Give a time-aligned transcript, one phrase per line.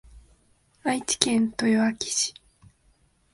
[0.83, 2.33] 愛知県豊明市